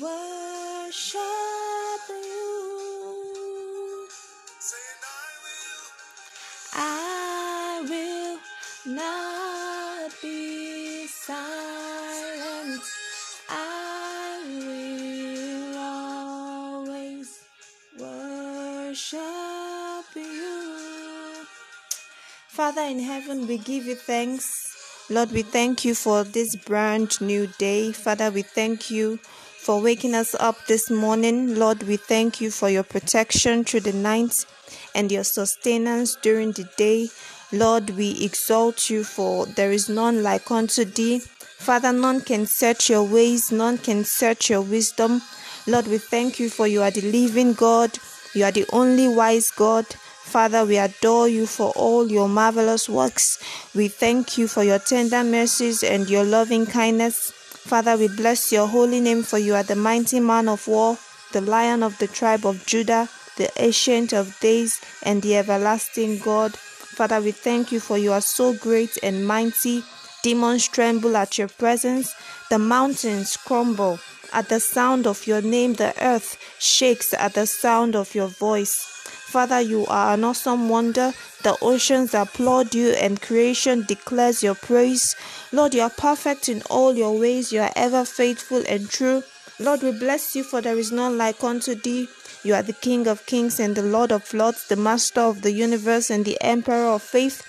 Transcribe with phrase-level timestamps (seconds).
[0.00, 1.20] worship
[2.08, 2.48] you.
[6.74, 8.38] I will
[8.94, 12.82] not be silent.
[13.48, 17.40] I will always
[17.98, 19.18] worship
[20.14, 21.46] you.
[22.48, 24.46] Father in heaven, we give you thanks.
[25.10, 27.92] Lord, we thank you for this brand new day.
[27.92, 29.18] Father, we thank you
[29.68, 31.54] for waking us up this morning.
[31.54, 34.46] Lord, we thank you for your protection through the night
[34.94, 37.10] and your sustenance during the day.
[37.52, 41.18] Lord, we exalt you for there is none like unto thee.
[41.18, 45.20] Father, none can search your ways, none can search your wisdom.
[45.66, 47.98] Lord, we thank you for you are the living God,
[48.32, 49.84] you are the only wise God.
[49.84, 53.38] Father, we adore you for all your marvelous works.
[53.74, 57.34] We thank you for your tender mercies and your loving kindness.
[57.68, 60.96] Father, we bless your holy name for you are the mighty man of war,
[61.32, 66.56] the lion of the tribe of Judah, the ancient of days, and the everlasting God.
[66.56, 69.84] Father, we thank you for you are so great and mighty.
[70.22, 72.14] Demons tremble at your presence,
[72.48, 73.98] the mountains crumble.
[74.32, 78.82] At the sound of your name, the earth shakes at the sound of your voice.
[79.28, 81.12] Father, you are an awesome wonder.
[81.42, 85.14] The oceans applaud you and creation declares your praise.
[85.52, 87.52] Lord, you are perfect in all your ways.
[87.52, 89.22] You are ever faithful and true.
[89.60, 92.08] Lord, we bless you for there is none like unto thee.
[92.42, 95.52] You are the King of kings and the Lord of lords, the Master of the
[95.52, 97.42] universe and the Emperor of faith.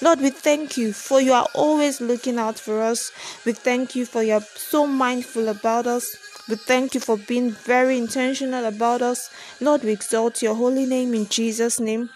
[0.00, 3.10] Lord, we thank you for you are always looking out for us.
[3.44, 6.16] We thank you for you are so mindful about us.
[6.48, 9.30] We thank you for being very intentional about us.
[9.60, 12.10] Lord, we exalt your holy name in Jesus' name.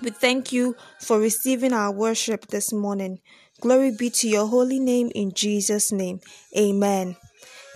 [0.00, 3.18] We thank you for receiving our worship this morning.
[3.60, 6.20] Glory be to your holy name in Jesus' name.
[6.56, 7.16] Amen.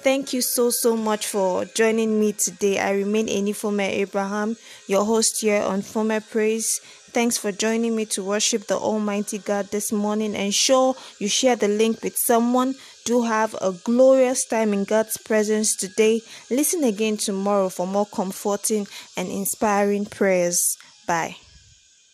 [0.02, 2.80] Thank you so, so much for joining me today.
[2.80, 4.56] I remain Enifome Abraham,
[4.88, 6.80] your host here on Former Praise.
[7.12, 10.34] Thanks for joining me to worship the Almighty God this morning.
[10.34, 12.74] And sure, you share the link with someone.
[13.04, 16.22] Do have a glorious time in God's presence today.
[16.50, 20.76] Listen again tomorrow for more comforting and inspiring prayers.
[21.06, 21.36] Bye.